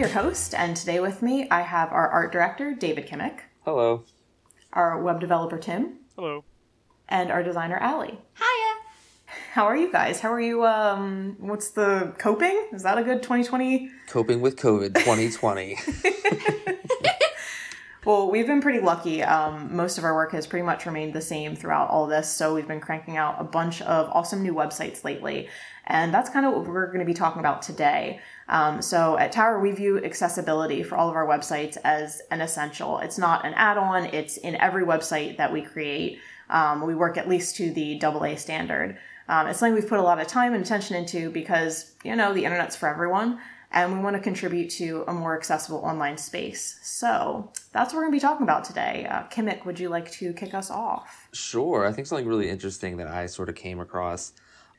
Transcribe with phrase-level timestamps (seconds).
[0.00, 4.04] your host, and today with me I have our art director, David Kimmick, Hello.
[4.72, 6.42] our web developer, Tim, Hello.
[7.06, 8.18] and our designer, Allie.
[8.38, 9.34] Hiya.
[9.52, 10.20] How are you guys?
[10.20, 12.68] How are you, um, what's the coping?
[12.72, 13.90] Is that a good 2020?
[14.08, 15.76] Coping with COVID 2020.
[18.06, 19.22] Well, we've been pretty lucky.
[19.22, 22.54] Um, most of our work has pretty much remained the same throughout all this, so
[22.54, 25.50] we've been cranking out a bunch of awesome new websites lately.
[25.90, 28.20] And that's kind of what we're going to be talking about today.
[28.48, 32.98] Um, so at Tower, we view accessibility for all of our websites as an essential.
[32.98, 36.20] It's not an add on, it's in every website that we create.
[36.48, 38.98] Um, we work at least to the AA standard.
[39.28, 42.32] Um, it's something we've put a lot of time and attention into because, you know,
[42.32, 43.38] the internet's for everyone
[43.72, 46.78] and we want to contribute to a more accessible online space.
[46.82, 49.06] So that's what we're going to be talking about today.
[49.08, 51.28] Uh, Kimmick, would you like to kick us off?
[51.32, 51.86] sure.
[51.86, 54.32] I think something really interesting that I sort of came across.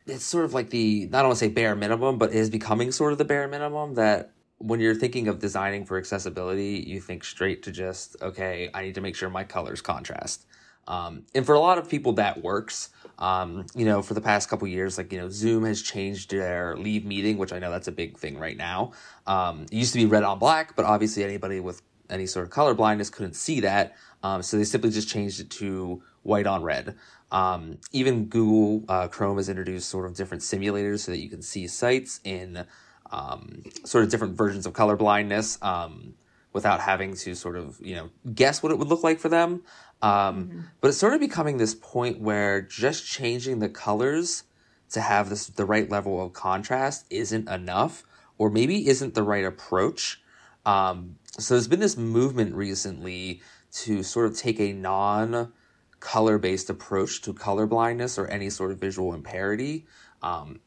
[0.08, 3.12] It's sort of like the, not want to say bare minimum, but is becoming sort
[3.12, 7.64] of the bare minimum that when you're thinking of designing for accessibility, you think straight
[7.64, 10.46] to just, okay, I need to make sure my colors contrast.
[10.88, 12.90] Um, and for a lot of people, that works.
[13.20, 16.76] Um, you know, for the past couple years, like, you know, Zoom has changed their
[16.76, 18.94] leave meeting, which I know that's a big thing right now.
[19.28, 22.52] Um, it used to be red on black, but obviously anybody with any sort of
[22.52, 23.96] color blindness couldn't see that.
[24.24, 26.96] Um, so they simply just changed it to white on red.
[27.32, 31.42] Um, even Google uh, Chrome has introduced sort of different simulators so that you can
[31.42, 32.66] see sites in
[33.12, 36.14] um, sort of different versions of color blindness um,
[36.54, 39.64] without having to sort of you know guess what it would look like for them.
[40.02, 44.44] Um, But it's sort of becoming this point where just changing the colors
[44.90, 48.04] to have this the right level of contrast isn't enough,
[48.38, 50.22] or maybe isn't the right approach.
[50.66, 55.54] Um, so there's been this movement recently to sort of take a non
[56.02, 59.84] color based approach to color blindness or any sort of visual impairity.
[60.22, 60.60] Um,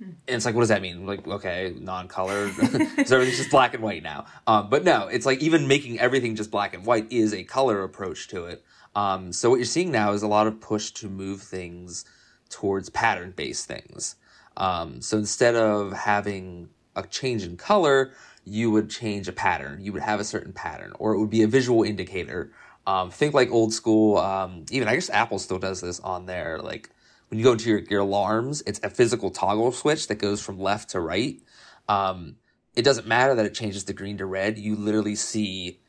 [0.00, 1.06] and it's like, what does that mean?
[1.06, 4.26] Like, okay, non-color, so everything's just black and white now.
[4.46, 7.82] Um, but no, it's like even making everything just black and white is a color
[7.82, 8.64] approach to it.
[8.94, 12.04] Um, so what you're seeing now is a lot of push to move things
[12.50, 14.16] towards pattern-based things.
[14.56, 18.12] Um, so instead of having a change in color,
[18.44, 19.80] you would change a pattern.
[19.80, 22.50] You would have a certain pattern, or it would be a visual indicator.
[22.86, 24.18] Um, think like old school.
[24.18, 26.58] Um, even I guess Apple still does this on there.
[26.58, 26.90] like
[27.28, 30.58] when you go into your, your alarms, it's a physical toggle switch that goes from
[30.58, 31.40] left to right.
[31.88, 32.36] Um,
[32.76, 34.58] it doesn't matter that it changes the green to red.
[34.58, 35.80] You literally see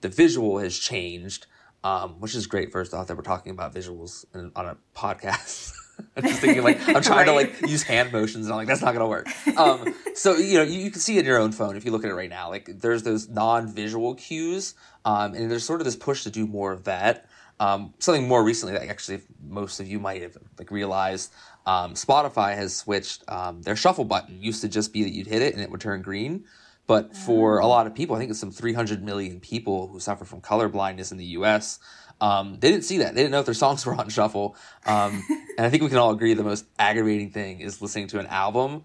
[0.00, 1.46] the visual has changed,
[1.82, 2.70] um, which is great.
[2.70, 5.72] First off, that we're talking about visuals on a podcast.
[6.16, 8.82] I'm just thinking like I'm trying to like use hand motions and I'm like that's
[8.82, 9.28] not gonna work.
[9.56, 12.04] Um, so you know you, you can see in your own phone if you look
[12.04, 12.48] at it right now.
[12.48, 16.72] Like there's those non-visual cues, um, and there's sort of this push to do more
[16.72, 17.26] of that.
[17.60, 21.32] Um, something more recently that actually most of you might have like realized.
[21.64, 24.42] Um, Spotify has switched um, their shuffle button.
[24.42, 26.44] Used to just be that you'd hit it and it would turn green,
[26.86, 30.24] but for a lot of people, I think it's some 300 million people who suffer
[30.24, 31.78] from color blindness in the U.S.
[32.20, 33.14] Um, they didn't see that.
[33.14, 34.56] They didn't know if their songs were on shuffle.
[34.86, 35.22] Um,
[35.58, 38.26] and I think we can all agree the most aggravating thing is listening to an
[38.26, 38.84] album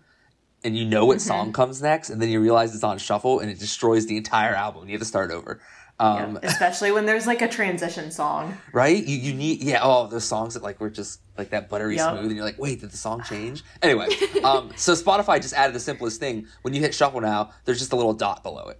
[0.63, 3.49] and you know what song comes next, and then you realize it's on shuffle and
[3.49, 4.87] it destroys the entire album.
[4.87, 5.61] You have to start over.
[5.99, 8.57] Um, Especially when there's like a transition song.
[8.73, 9.03] right?
[9.03, 9.79] You, you need yeah.
[9.81, 12.09] Oh, those songs that like were just like that buttery Yep.
[12.11, 13.63] smooth, and you're like, wait, did the song change?
[13.81, 14.07] Anyway,
[14.43, 16.47] um, so Spotify just added the simplest thing.
[16.63, 18.79] When you hit shuffle now, there's just a little dot below it,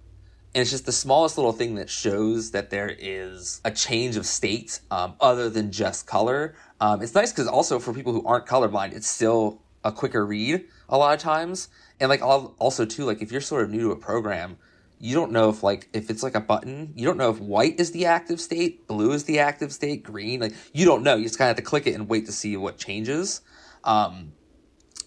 [0.54, 4.26] and it's just the smallest little thing that shows that there is a change of
[4.26, 6.54] state um, other than just color.
[6.80, 10.64] Um, it's nice because also for people who aren't colorblind, it's still a quicker read
[10.88, 11.68] a lot of times,
[12.00, 14.56] and like also too, like if you're sort of new to a program
[15.00, 17.78] you don't know if like if it's like a button you don't know if white
[17.78, 21.16] is the active state blue is the active state green like you don't know.
[21.16, 23.40] You just kind of have to click it and wait to see what changes.
[23.84, 24.32] Um,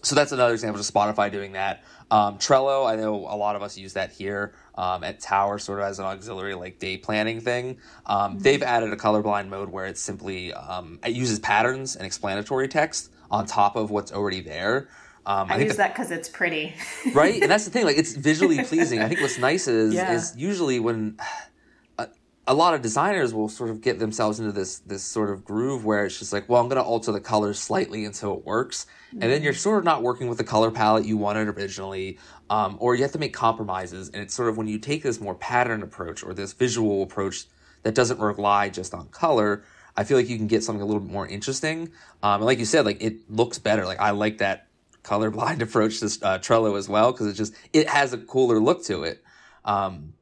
[0.02, 1.84] so that's another example of spotify doing that.
[2.10, 5.78] Um, trello i know a lot of us use that here um, at tower sort
[5.80, 7.78] of as an auxiliary like day planning thing.
[8.06, 12.68] Um, they've added a colorblind mode where it's simply um, it uses patterns and explanatory
[12.68, 14.88] text on top of what's already there.
[15.24, 16.74] Um, I, think use that because it's pretty.
[17.14, 17.40] right?
[17.40, 19.00] And that's the thing like it's visually pleasing.
[19.00, 20.12] I think what's nice is Yeah.
[20.12, 21.16] is usually when
[22.46, 25.84] a, lot of designers will sort of get themselves into this this sort of groove
[25.84, 28.86] where it's just like well i'm going to alter the colors slightly until it works.
[29.12, 32.18] And then you're sort of not working with the color palette you wanted originally
[32.48, 34.08] um, or you have to make compromises.
[34.08, 37.44] And it's sort of when you take this more pattern approach or this visual approach
[37.82, 39.64] that doesn't rely just on color
[39.98, 41.90] i feel like you can get something a little bit more interesting.
[42.22, 43.84] Um, and like you said like it looks better.
[43.84, 44.68] Like i like that
[45.04, 48.84] colorblind approach to uh, Trello as well because it just it has a cooler look
[48.84, 49.22] to it.
[49.64, 50.14] Um,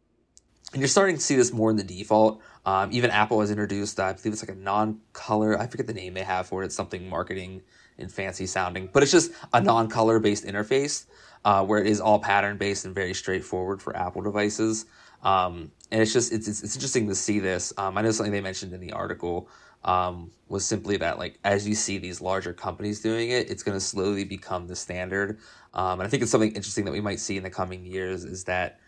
[0.72, 2.40] and you're starting to see this more in the default.
[2.64, 5.58] Um, even Apple has introduced, I believe it's like a non-color.
[5.58, 6.66] I forget the name they have for it.
[6.66, 7.62] It's something marketing
[7.98, 11.06] and fancy sounding, but it's just a non-color based interface
[11.44, 14.86] uh, where it is all pattern based and very straightforward for Apple devices.
[15.22, 17.72] Um, and it's just it's, it's, it's interesting to see this.
[17.76, 19.48] Um, I know something they mentioned in the article
[19.84, 23.76] um, was simply that like as you see these larger companies doing it, it's going
[23.76, 25.38] to slowly become the standard.
[25.74, 28.24] Um, and I think it's something interesting that we might see in the coming years
[28.24, 28.79] is that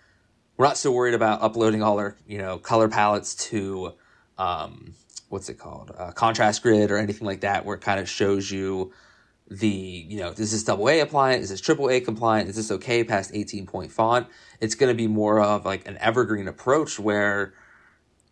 [0.62, 3.94] we're not so worried about uploading all our you know color palettes to
[4.38, 4.94] um,
[5.28, 8.48] what's it called uh, contrast grid or anything like that, where it kind of shows
[8.48, 8.92] you
[9.50, 12.54] the you know this is this double A compliant, is this triple A compliant, is
[12.54, 14.28] this okay past 18 point font?
[14.60, 17.54] It's going to be more of like an evergreen approach where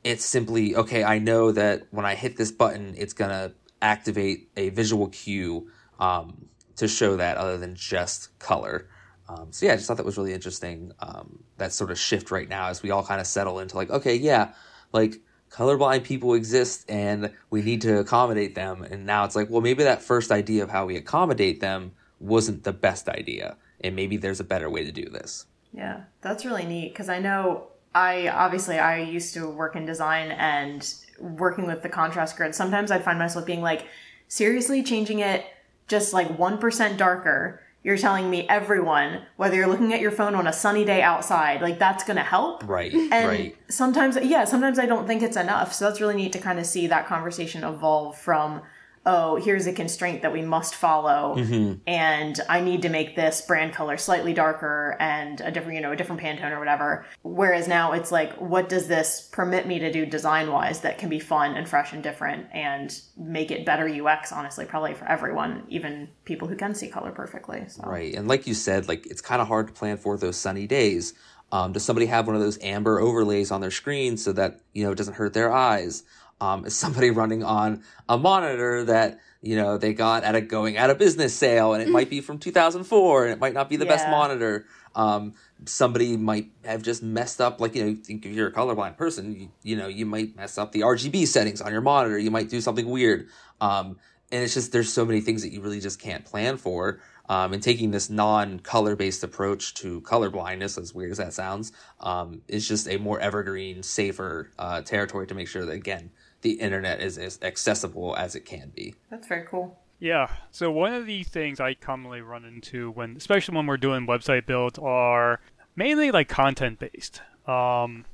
[0.05, 1.03] it's simply okay.
[1.03, 5.69] I know that when I hit this button, it's going to activate a visual cue
[5.99, 6.47] um,
[6.77, 8.87] to show that other than just color.
[9.31, 10.93] Um, so yeah, I just thought that was really interesting.
[11.00, 13.91] Um, that sort of shift right now as we all kind of settle into like,
[13.91, 14.53] okay, yeah,
[14.93, 18.82] like colorblind people exist and we need to accommodate them.
[18.82, 22.65] And now it's like, well, maybe that first idea of how we accommodate them wasn't
[22.65, 23.56] the best idea.
[23.82, 25.47] And maybe there's a better way to do this.
[25.73, 30.32] Yeah, that's really neat because I know I obviously I used to work in design
[30.32, 32.55] and working with the contrast grid.
[32.55, 33.87] Sometimes I'd find myself being like,
[34.29, 35.44] seriously, changing it
[35.87, 40.47] just like 1% darker you're telling me everyone, whether you're looking at your phone on
[40.47, 42.69] a sunny day outside, like that's going to help.
[42.69, 42.93] Right.
[42.93, 43.56] And right.
[43.69, 45.73] sometimes, yeah, sometimes I don't think it's enough.
[45.73, 48.62] So that's really neat to kind of see that conversation evolve from
[49.06, 51.79] oh, here's a constraint that we must follow, mm-hmm.
[51.87, 55.93] and I need to make this brand color slightly darker and a different, you know,
[55.93, 57.06] a different Pantone or whatever.
[57.23, 61.08] Whereas now it's like, what does this permit me to do design wise that can
[61.08, 65.64] be fun and fresh and different and make it better UX, honestly, probably for everyone,
[65.69, 67.64] even people who can see color perfectly.
[67.69, 67.82] So.
[67.85, 68.14] Right.
[68.14, 71.14] And like you said, like it's kind of hard to plan for those sunny days.
[71.53, 74.85] Um, does somebody have one of those amber overlays on their screen so that, you
[74.85, 76.05] know, it doesn't hurt their eyes?
[76.40, 80.76] Um, is somebody running on a monitor that you know they got at a going
[80.76, 83.76] out of business sale and it might be from 2004 and it might not be
[83.76, 83.90] the yeah.
[83.90, 84.66] best monitor.
[84.94, 85.34] Um,
[85.66, 89.34] somebody might have just messed up like you know think if you're a colorblind person
[89.38, 92.48] you, you know you might mess up the rgb settings on your monitor you might
[92.48, 93.28] do something weird.
[93.60, 93.96] Um,
[94.32, 97.00] and it's just there's so many things that you really just can't plan for.
[97.28, 101.70] Um, and taking this non-color based approach to color blindness, as weird as that sounds,
[102.00, 106.10] um, is just a more evergreen, safer uh, territory to make sure that again
[106.42, 108.94] the internet is as accessible as it can be.
[109.10, 109.78] That's very cool.
[109.98, 110.28] Yeah.
[110.50, 114.46] So one of the things I commonly run into when, especially when we're doing website
[114.46, 115.40] builds, are
[115.76, 117.20] mainly like content based.
[117.46, 118.06] Um,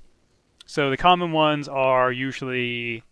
[0.67, 3.05] so the common ones are usually,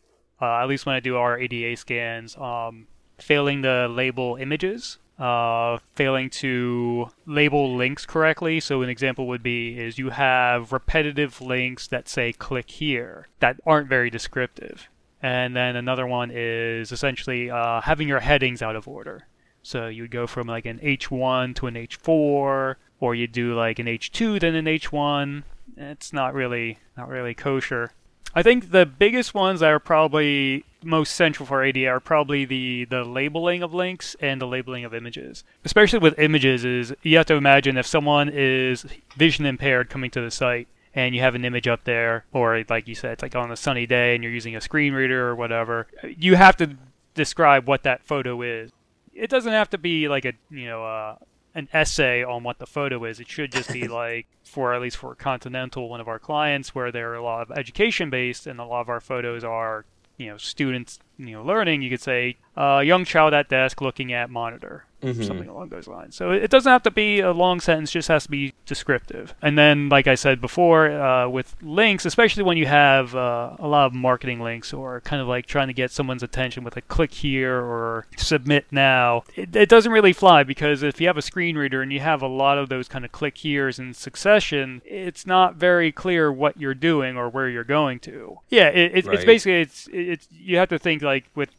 [0.42, 2.88] uh, at least when I do our ADA scans, um,
[3.18, 8.58] failing to label images, uh, failing to label links correctly.
[8.58, 13.60] So an example would be is you have repetitive links that say click here that
[13.64, 14.88] aren't very descriptive.
[15.24, 19.26] And then another one is essentially uh, having your headings out of order.
[19.62, 23.78] So you would go from like an H1 to an H4, or you do like
[23.78, 25.44] an H2 then an H1.
[25.78, 27.92] It's not really not really kosher.
[28.34, 32.84] I think the biggest ones that are probably most central for ADA are probably the,
[32.84, 35.42] the labeling of links and the labeling of images.
[35.64, 38.84] Especially with images is you have to imagine if someone is
[39.16, 42.86] vision impaired coming to the site, and you have an image up there, or like
[42.86, 45.34] you said, it's like on a sunny day and you're using a screen reader or
[45.34, 46.76] whatever, you have to
[47.14, 48.70] describe what that photo is.
[49.12, 51.16] It doesn't have to be like a you know uh,
[51.54, 53.20] an essay on what the photo is.
[53.20, 56.92] It should just be like for at least for Continental, one of our clients, where
[56.92, 59.84] they're a lot of education based, and a lot of our photos are
[60.16, 61.82] you know students you know learning.
[61.82, 65.22] You could say a uh, young child at desk looking at monitor mm-hmm.
[65.22, 66.16] something along those lines.
[66.16, 69.34] So it doesn't have to be a long sentence; just has to be descriptive.
[69.42, 73.68] And then, like I said before, uh, with links, especially when you have uh, a
[73.68, 76.82] lot of marketing links or kind of like trying to get someone's attention with a
[76.82, 81.22] click here or submit now, it, it doesn't really fly because if you have a
[81.22, 84.82] screen reader and you have a lot of those kind of click here's in succession,
[84.84, 88.38] it's not very clear what you're doing or where you're going to.
[88.48, 89.14] Yeah, it, it, right.
[89.14, 91.50] it's basically it's it's you have to think like with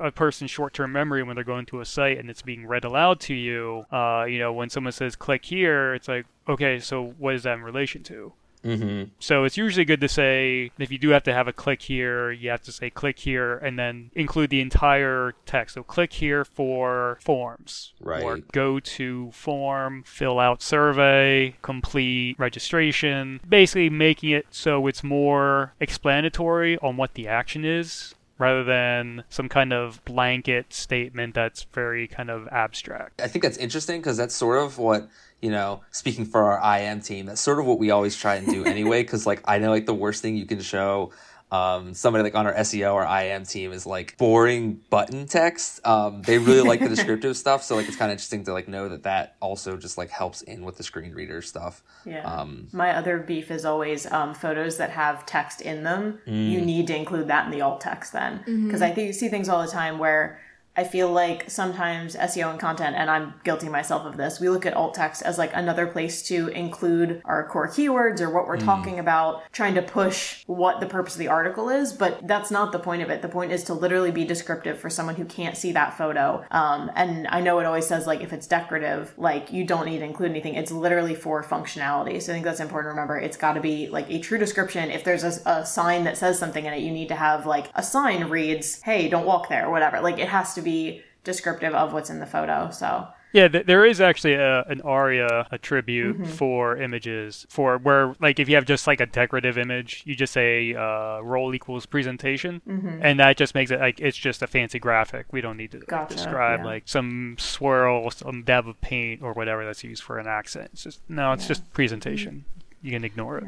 [0.00, 3.20] a person's short-term memory when they're going to a site and it's being read aloud
[3.20, 3.86] to you.
[3.92, 7.54] Uh, you know, when someone says "click here," it's like, okay, so what is that
[7.54, 8.32] in relation to?
[8.64, 9.10] Mm-hmm.
[9.18, 12.32] So it's usually good to say if you do have to have a click here,
[12.32, 15.74] you have to say click here and then include the entire text.
[15.74, 18.22] So click here for forms, right?
[18.22, 23.40] Or go to form, fill out survey, complete registration.
[23.46, 29.48] Basically, making it so it's more explanatory on what the action is rather than some
[29.48, 33.20] kind of blanket statement that's very kind of abstract.
[33.20, 35.08] I think that's interesting because that's sort of what
[35.44, 38.46] you know, speaking for our IM team, that's sort of what we always try and
[38.46, 39.02] do anyway.
[39.02, 41.12] Because like I know like the worst thing you can show
[41.54, 45.86] um, somebody like on our SEO or IM team is like boring button text.
[45.86, 48.66] Um, they really like the descriptive stuff, so like it's kind of interesting to like
[48.66, 51.82] know that that also just like helps in with the screen reader stuff.
[52.04, 52.22] Yeah.
[52.24, 56.18] Um, My other beef is always um, photos that have text in them.
[56.26, 56.50] Mm.
[56.50, 59.28] You need to include that in the alt text then, because I think you see
[59.28, 60.40] things all the time where.
[60.76, 64.66] I feel like sometimes SEO and content, and I'm guilty myself of this, we look
[64.66, 68.56] at alt text as like another place to include our core keywords or what we're
[68.56, 72.72] talking about, trying to push what the purpose of the article is, but that's not
[72.72, 73.22] the point of it.
[73.22, 76.44] The point is to literally be descriptive for someone who can't see that photo.
[76.50, 79.98] Um, and I know it always says like if it's decorative, like you don't need
[79.98, 80.54] to include anything.
[80.54, 82.20] It's literally for functionality.
[82.20, 83.16] So I think that's important to remember.
[83.16, 84.90] It's got to be like a true description.
[84.90, 87.70] If there's a, a sign that says something in it, you need to have like
[87.74, 90.00] a sign reads, "Hey, don't walk there," or whatever.
[90.00, 92.70] Like it has to be descriptive of what's in the photo.
[92.70, 96.32] So Yeah, th- there is actually a, an ARIA attribute Mm-hmm.
[96.32, 100.32] for images for where like if you have just like a decorative image, you just
[100.32, 102.98] say uh, role equals presentation, Mm-hmm.
[103.02, 105.26] and that just makes it like it's just a fancy graphic.
[105.32, 106.66] We don't need to like, Gotcha, describe yeah.
[106.66, 110.70] like some swirl, some dab of paint or whatever that's used for an accent.
[110.74, 112.44] It's just no, it's just presentation.
[112.82, 113.44] You can ignore it.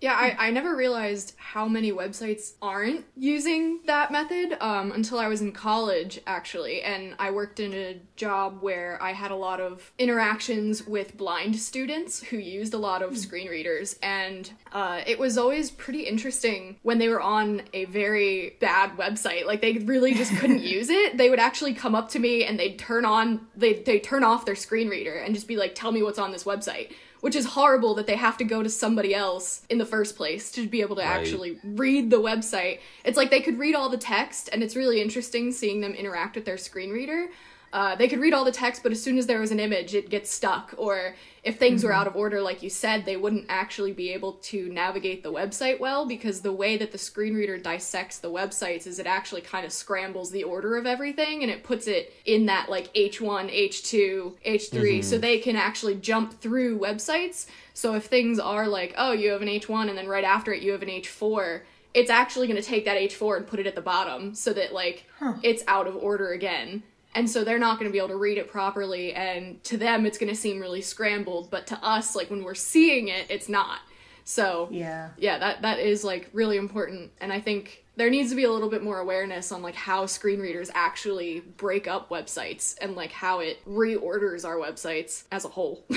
[0.00, 5.28] Yeah, I, I never realized how many websites aren't using that method um, until I
[5.28, 6.82] was in college, actually.
[6.82, 11.56] And I worked in a job where I had a lot of interactions with blind
[11.56, 13.96] students who used a lot of screen readers.
[14.02, 19.46] And uh, it was always pretty interesting when they were on a very bad website.
[19.46, 21.16] Like, they really just couldn't use it.
[21.16, 24.44] They would actually come up to me and they'd turn on, they'd, they'd turn off
[24.44, 26.92] their screen reader and just be like, tell me what's on this website
[27.24, 30.52] which is horrible that they have to go to somebody else in the first place
[30.52, 31.08] to be able to Right.
[31.08, 32.80] actually read the website.
[33.02, 36.36] It's like they could read all the text, and it's really interesting seeing them interact
[36.36, 37.30] with their screen reader.
[37.74, 39.96] Uh, they could read all the text, but as soon as there was an image,
[39.96, 40.72] it gets stuck.
[40.76, 44.34] Or if things were out of order, like you said, they wouldn't actually be able
[44.34, 48.86] to navigate the website well because the way that the screen reader dissects the websites
[48.86, 52.46] is it actually kind of scrambles the order of everything and it puts it in
[52.46, 57.46] that like H1, H2, H3, so they can actually jump through websites.
[57.72, 60.62] So if things are like, oh, you have an H1 and then right after it
[60.62, 61.62] you have an H4,
[61.92, 64.72] it's actually going to take that H4 and put it at the bottom so that
[64.72, 65.06] like
[65.42, 66.84] it's out of order again.
[67.14, 70.04] And so they're not going to be able to read it properly and to them
[70.06, 73.48] it's going to seem really scrambled, but to us like when we're seeing it, it's
[73.48, 73.80] not.
[74.24, 75.10] So yeah.
[75.18, 78.50] yeah, that that is like really important and I think there needs to be a
[78.50, 83.12] little bit more awareness on like how screen readers actually break up websites and like
[83.12, 85.84] how it reorders our websites as a whole.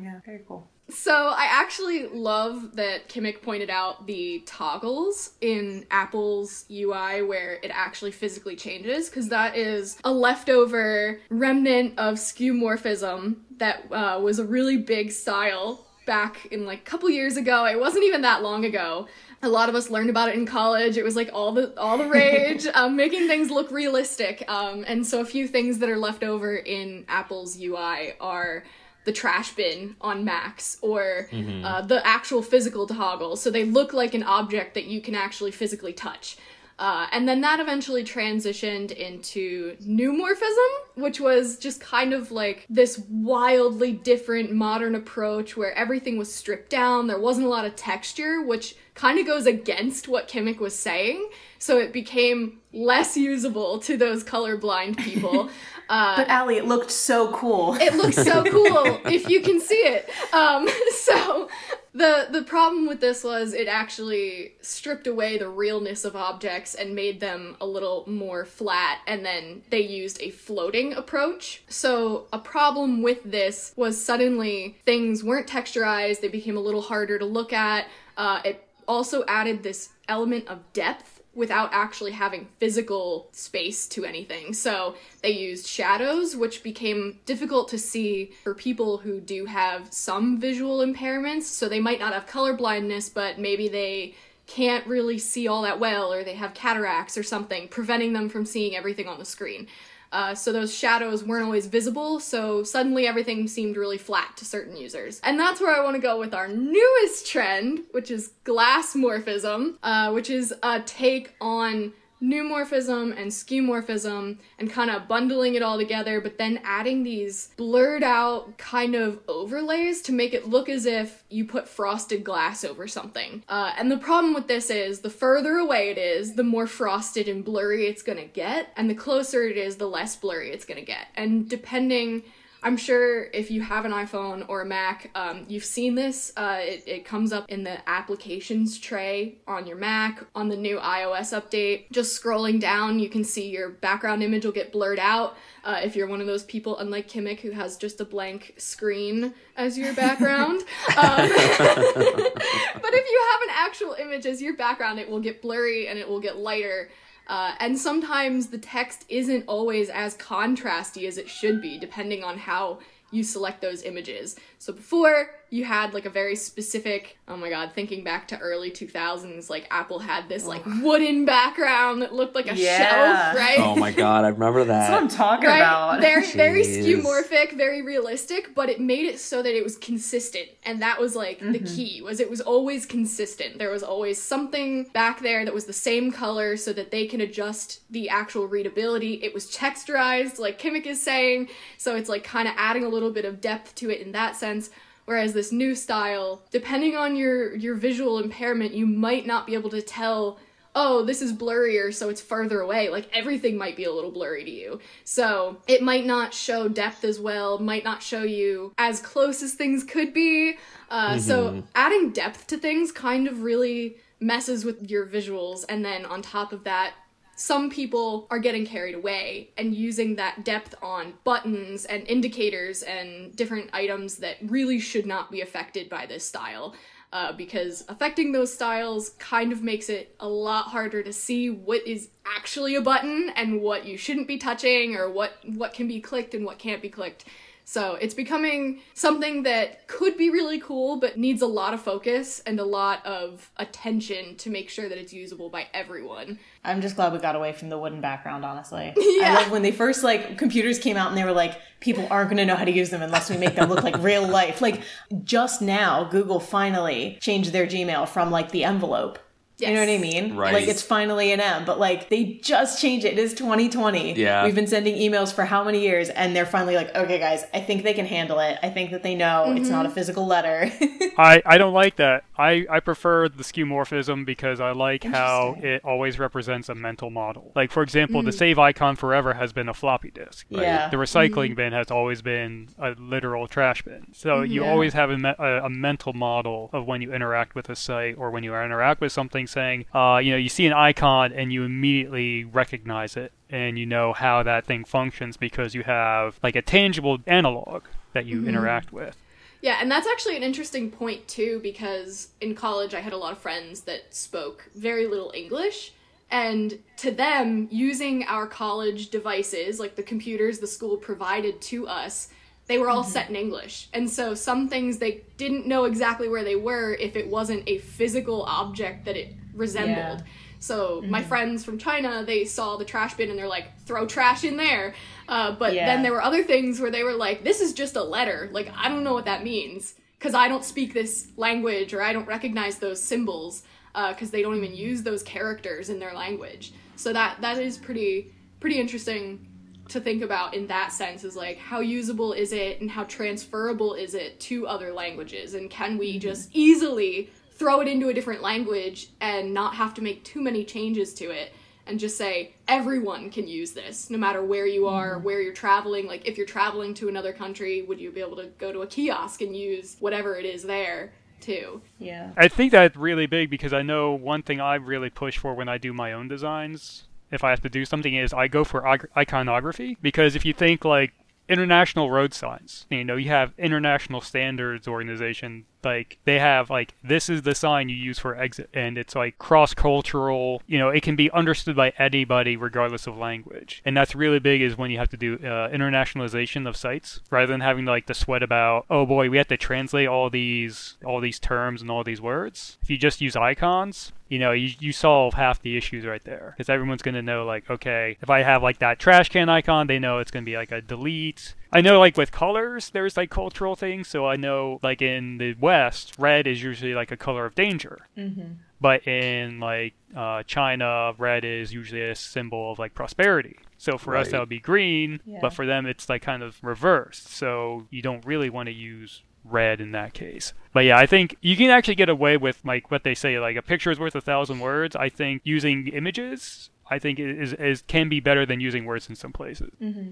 [0.00, 0.20] Yeah.
[0.24, 0.68] Very cool.
[0.90, 7.70] So I actually love that Kimmick pointed out the toggles in Apple's UI where it
[7.72, 14.44] actually physically changes because that is a leftover remnant of skeuomorphism that uh, was a
[14.44, 17.64] really big style back in like a couple years ago.
[17.66, 19.06] It wasn't even that long ago.
[19.42, 20.96] A lot of us learned about it in college.
[20.96, 24.44] It was like all the all the rage, um, making things look realistic.
[24.48, 28.64] Um, and so a few things that are left over in Apple's UI are
[29.04, 31.28] the trash bin on Macs or
[31.64, 33.36] uh, the actual physical toggle.
[33.36, 36.36] So they look like an object that you can actually physically touch.
[36.80, 42.98] Uh, and then that eventually transitioned into neumorphism, which was just kind of like this
[43.10, 47.06] wildly different modern approach where everything was stripped down.
[47.06, 51.28] There wasn't a lot of texture, which kind of goes against what Kimmick was saying.
[51.58, 55.50] So it became less usable to those colorblind people.
[55.90, 57.74] Uh, But Allie, it looked so cool.
[57.80, 60.08] it looks so cool if you can see it.
[60.32, 61.48] Um, so
[61.92, 66.94] the the problem with this was it actually stripped away the realness of objects and
[66.94, 71.62] made them a little more flat and then they used a floating approach.
[71.68, 77.18] So a problem with this was suddenly things weren't texturized, they became a little harder
[77.18, 77.86] to look at.
[78.16, 84.52] Uh, it also added this element of depth without actually having physical space to anything.
[84.52, 90.40] So they used shadows, which became difficult to see for people who do have some
[90.40, 91.44] visual impairments.
[91.44, 94.14] So they might not have color blindness, but maybe they
[94.46, 98.44] can't really see all that well, or they have cataracts or something, preventing them from
[98.44, 99.68] seeing everything on the screen.
[100.12, 104.76] Uh, so those shadows weren't always visible, so suddenly everything seemed really flat to certain
[104.76, 105.20] users.
[105.22, 110.10] And that's where I want to go with our newest trend, which is glassmorphism, uh,
[110.12, 116.20] which is a take on neumorphism and skeuomorphism and kind of bundling it all together,
[116.20, 121.24] but then adding these blurred out kind of overlays to make it look as if
[121.30, 123.42] you put frosted glass over something.
[123.48, 127.28] Uh, and the problem with this is the further away it is, the more frosted
[127.28, 130.82] and blurry it's gonna get, and the closer it is, the less blurry it's gonna
[130.82, 131.06] get.
[131.16, 132.22] And depending
[132.62, 136.32] I'm sure if you have an iPhone or a Mac, um, you've seen this.
[136.36, 140.78] Uh, it, it comes up in the applications tray on your Mac on the new
[140.78, 141.90] iOS update.
[141.90, 145.36] Just scrolling down, you can see your background image will get blurred out.
[145.64, 149.34] Uh, if you're one of those people, unlike Kimmick, who has just a blank screen
[149.56, 150.60] as your background.
[150.96, 155.88] um, but if you have an actual image as your background, it will get blurry
[155.88, 156.90] and it will get lighter.
[157.26, 162.38] Uh, and sometimes the text isn't always as contrasty as it should be, depending on
[162.38, 162.78] how
[163.10, 164.36] you select those images.
[164.58, 168.70] So before, you had like a very specific oh my god thinking back to early
[168.70, 172.78] 2000s like apple had this like wooden background that looked like a Yeah.
[172.78, 173.58] shelf right?
[173.58, 174.66] Oh my god, I remember that.
[174.66, 175.58] That's what I'm talking right?
[175.58, 176.00] about.
[176.00, 180.80] very very skeuomorphic very realistic but it made it so that it was consistent and
[180.82, 181.74] that was like the mm-hmm.
[181.74, 183.58] key was it was always consistent.
[183.58, 187.20] There was always something back there that was the same color so that they can
[187.20, 189.14] adjust the actual readability.
[189.14, 193.10] It was texturized like kimmick is saying so it's like kind of adding a little
[193.10, 194.70] bit of depth to it in that sense
[195.10, 199.70] Whereas this new style, depending on your your visual impairment, you might not be able
[199.70, 200.38] to tell,
[200.76, 202.90] oh, this is blurrier, so it's further away.
[202.90, 204.78] Like everything might be a little blurry to you.
[205.02, 209.54] So it might not show depth as well, might not show you as close as
[209.54, 210.58] things could be.
[210.88, 216.06] Uh, So adding depth to things kind of really messes with your visuals, and then
[216.06, 216.92] on top of that,
[217.40, 223.34] some people are getting carried away and using that depth on buttons and indicators and
[223.34, 226.74] different items that really should not be affected by this style.
[227.14, 231.84] Uh, because affecting those styles kind of makes it a lot harder to see what
[231.86, 235.98] is actually a button and what you shouldn't be touching or what what can be
[235.98, 237.24] clicked and what can't be clicked.
[237.70, 242.42] So it's becoming something that could be really cool, but needs a lot of focus
[242.44, 246.40] and a lot of attention to make sure that it's usable by everyone.
[246.64, 248.92] I'm just glad we got away from the wooden background, honestly.
[249.20, 249.36] Yeah.
[249.38, 252.30] I love when they first like computers came out and they were like, people aren't
[252.30, 254.60] gonna know how to use them unless we make them look like real life.
[254.60, 254.82] Like
[255.22, 259.20] just now, Google finally changed their Gmail from like the envelope.
[259.68, 260.36] You know what I mean?
[260.36, 260.52] Right.
[260.52, 263.14] Like it's finally an M, but like they just changed it.
[263.14, 264.14] It is 2020.
[264.14, 264.44] Yeah.
[264.44, 267.60] We've been sending emails for how many years, and they're finally like, okay, guys, I
[267.60, 268.58] think they can handle it.
[268.62, 269.70] I think that they know it's mm-hmm.
[269.70, 270.70] not a physical letter.
[271.18, 272.24] I, I don't like that.
[272.36, 277.52] I, I prefer the skeuomorphism because I like how it always represents a mental model.
[277.54, 278.38] Like, for example, the mm.
[278.38, 280.46] save icon forever has been a floppy disk.
[280.48, 280.88] yeah.
[280.88, 281.54] The recycling mm-hmm.
[281.54, 284.06] bin has always been a literal trash bin.
[284.12, 284.64] So you mm-hmm.
[284.64, 284.70] Yeah.
[284.70, 288.30] always have a, a, a mental model of when you interact with a site or
[288.30, 291.64] when you interact with something saying, uh, you know, you see an icon and you
[291.64, 296.62] immediately recognize it and you know how that thing functions because you have like a
[296.62, 297.82] tangible analog
[298.12, 299.16] that you interact with.
[299.62, 303.32] Yeah, and that's actually an interesting point too, because in college I had a lot
[303.32, 305.92] of friends that spoke very little English.
[306.30, 312.28] And to them, using our college devices, like the computers the school provided to us,
[312.66, 313.88] they were all set in English.
[313.92, 317.78] And so some things they didn't know exactly where they were if it wasn't a
[317.78, 320.20] physical object that it resembled.
[320.20, 320.26] Yeah.
[320.58, 321.28] So my mm-hmm.
[321.28, 324.94] friends from China, they saw the trash bin and they're like, throw trash in there.
[325.28, 325.86] Uh, but Yeah.
[325.86, 328.50] then there were other things where they were like, this is just a letter.
[328.52, 332.12] Like, I don't know what that means because I don't speak this language or I
[332.12, 333.62] don't recognize those symbols
[333.94, 336.72] uh, because they don't even use those characters in their language.
[336.96, 339.46] So that that is pretty pretty interesting
[339.88, 343.94] to think about in that sense is like how usable is it and how transferable
[343.94, 346.20] is it to other languages and can we mm-hmm.
[346.20, 350.64] just easily throw it into a different language and not have to make too many
[350.64, 351.52] changes to it
[351.86, 355.24] and just say everyone can use this no matter where you are mm-hmm.
[355.24, 358.46] where you're traveling like if you're traveling to another country would you be able to
[358.56, 362.30] go to a kiosk and use whatever it is there too yeah.
[362.34, 365.68] I think that's really big because I know one thing I really push for when
[365.68, 368.86] I do my own designs, if I have to do something, is I go for
[369.16, 369.96] iconography.
[370.02, 371.12] Because if you think like
[371.48, 377.28] international road signs, you know, you have International Standards Organization, like they have like this
[377.28, 380.62] is the sign you use for exit, and it's like cross cultural.
[380.66, 384.62] You know, it can be understood by anybody regardless of language, and that's really big.
[384.62, 388.14] Is when you have to do uh, internationalization of sites rather than having like to
[388.14, 392.04] sweat about oh boy we have to translate all these all these terms and all
[392.04, 392.78] these words.
[392.82, 396.54] If you just use icons, you know, you, you solve half the issues right there.
[396.56, 399.88] Because everyone's going to know, like, okay, if I have, like, that trash can icon,
[399.88, 401.54] they know it's going to be, like, a delete.
[401.72, 404.08] I know, like, with colors, there's, like, cultural things.
[404.08, 408.06] So I know, like, in the West, red is usually, like, a color of danger.
[408.16, 408.54] Mm-hmm.
[408.80, 413.58] But in, like, uh, China, red is usually a symbol of, like, prosperity.
[413.78, 415.20] So for us, that would be green.
[415.24, 415.38] Yeah.
[415.40, 417.28] But for them, it's, like, kind of reversed.
[417.28, 420.52] So you don't really want to use red in that case.
[420.72, 423.56] But yeah, I think you can actually get away with like what they say, like
[423.56, 424.94] a picture is worth a thousand words.
[424.94, 429.16] I think using images, I think is is can be better than using words in
[429.16, 429.70] some places.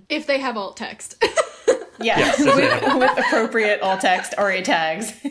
[0.09, 1.23] if they have alt text
[2.01, 5.13] Yeah, Yes, with, with appropriate alt text ARIA tags.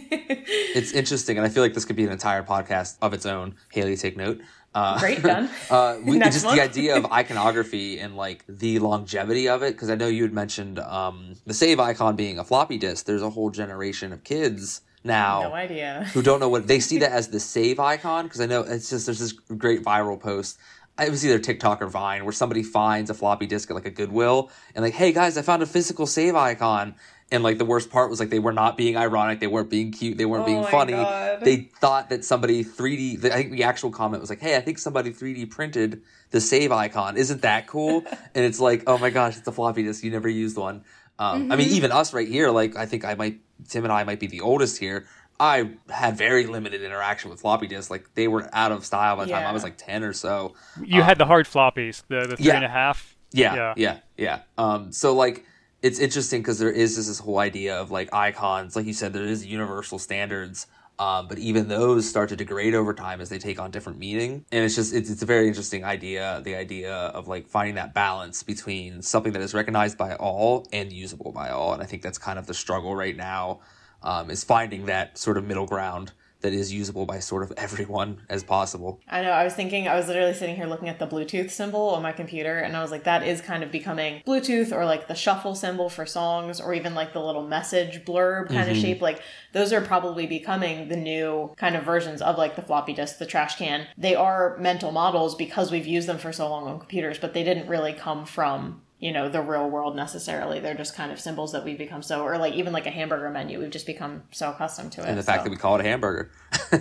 [0.49, 3.55] It's interesting, and I feel like this could be an entire podcast of its own.
[3.71, 4.39] Haley, take note.
[4.73, 5.49] Uh, Great, done.
[5.69, 6.55] Uh, we, just month.
[6.55, 10.33] the idea of iconography and like the longevity of it, because I know you had
[10.33, 13.05] mentioned um, the save icon being a floppy disk.
[13.05, 16.07] There's a whole generation of kids now no idea.
[16.13, 18.89] who don't know what they see that as the save icon because I know it's
[18.89, 20.57] just there's this great viral post.
[20.99, 23.91] It was either TikTok or Vine where somebody finds a floppy disk at like a
[23.91, 26.95] Goodwill and like, hey guys, I found a physical save icon.
[27.29, 29.91] And like the worst part was like they were not being ironic, they weren't being
[29.91, 30.93] cute, they weren't Oh being funny.
[30.93, 31.41] God.
[31.41, 33.23] They thought that somebody 3D.
[33.25, 36.71] I think the actual comment was like, "Hey, I think somebody 3D printed the save
[36.71, 37.17] icon.
[37.17, 40.05] Isn't that cool?" and it's like, "Oh my gosh, it's a floppy disk.
[40.05, 40.85] You never used one."
[41.19, 44.03] Um, I mean, even us right here, like I think I might, Tim and I
[44.03, 45.05] might be the oldest here.
[45.39, 47.91] I had very limited interaction with floppy disks.
[47.91, 50.55] Like they were out of style by the time I was like ten or so.
[50.83, 52.55] You had the hard floppies, the the three yeah.
[52.55, 53.15] and a half.
[53.31, 53.73] Yeah, Yeah.
[53.77, 54.39] yeah, yeah.
[54.57, 55.45] Um, so like
[55.81, 59.13] it's interesting because there is this, this whole idea of like icons, like you said,
[59.13, 60.67] there is universal standards.
[60.99, 64.45] Um, but even those start to degrade over time as they take on different meaning,
[64.51, 66.41] and it's just it's, it's a very interesting idea.
[66.43, 70.91] The idea of like finding that balance between something that is recognized by all and
[70.91, 73.59] usable by all, and I think that's kind of the struggle right now,
[74.03, 78.21] um, is finding that sort of middle ground that is usable by sort of everyone
[78.29, 78.99] as possible.
[79.09, 79.31] I know.
[79.31, 79.87] I was thinking.
[79.87, 82.81] I was literally sitting here looking at the Bluetooth symbol on my computer, and I
[82.81, 86.61] was like, "That is kind of becoming Bluetooth, or like the shuffle symbol for songs,
[86.61, 89.01] or even like the little message blurb kind of shape.
[89.01, 89.21] Like
[89.53, 93.25] those are probably becoming the new kind of versions of like the floppy disk, the
[93.25, 93.87] trash can.
[93.97, 97.43] They are mental models because we've used them for so long on computers, but they
[97.43, 100.59] didn't really come from." You know, the real world necessarily.
[100.59, 103.29] They're just kind of symbols that we've become so, or like even like a hamburger
[103.29, 105.07] menu, we've just become so accustomed to it.
[105.07, 105.43] And the fact so.
[105.45, 106.31] that we call it a hamburger.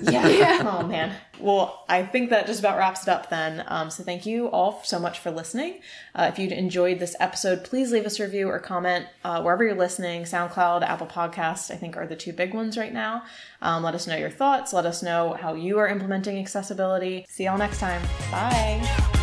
[0.03, 0.63] Yeah.
[0.81, 1.15] oh man.
[1.39, 3.65] Well, I think that just about wraps it up then.
[3.67, 5.81] Um, so thank you all so much for listening.
[6.15, 9.63] Uh, if you enjoyed this episode, please leave us a review or comment uh, wherever
[9.63, 10.23] you're listening.
[10.23, 13.25] SoundCloud, Apple Podcasts, I think are the two big ones right now.
[13.61, 14.73] Um, let us know your thoughts.
[14.73, 17.27] Let us know how you are implementing accessibility.
[17.29, 18.03] See y'all next time.
[18.31, 19.16] Bye.